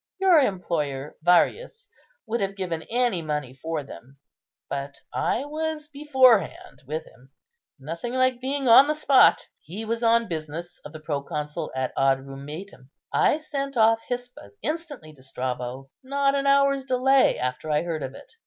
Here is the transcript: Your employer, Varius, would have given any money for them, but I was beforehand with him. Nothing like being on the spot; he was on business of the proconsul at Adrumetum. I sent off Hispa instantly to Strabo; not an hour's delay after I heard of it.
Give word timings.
Your 0.19 0.39
employer, 0.39 1.15
Varius, 1.23 1.85
would 2.25 2.41
have 2.41 2.55
given 2.55 2.81
any 2.89 3.21
money 3.21 3.53
for 3.53 3.83
them, 3.83 4.17
but 4.67 4.95
I 5.13 5.45
was 5.45 5.87
beforehand 5.89 6.81
with 6.87 7.05
him. 7.05 7.29
Nothing 7.79 8.15
like 8.15 8.41
being 8.41 8.67
on 8.67 8.87
the 8.87 8.95
spot; 8.95 9.47
he 9.59 9.85
was 9.85 10.01
on 10.01 10.27
business 10.27 10.79
of 10.83 10.91
the 10.93 10.99
proconsul 11.01 11.71
at 11.75 11.93
Adrumetum. 11.95 12.89
I 13.13 13.37
sent 13.37 13.77
off 13.77 14.01
Hispa 14.09 14.49
instantly 14.63 15.13
to 15.13 15.21
Strabo; 15.21 15.91
not 16.01 16.33
an 16.33 16.47
hour's 16.47 16.83
delay 16.83 17.37
after 17.37 17.69
I 17.69 17.83
heard 17.83 18.01
of 18.01 18.15
it. 18.15 18.33